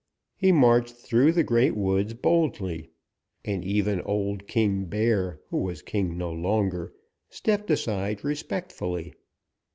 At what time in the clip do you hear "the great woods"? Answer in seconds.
1.33-2.15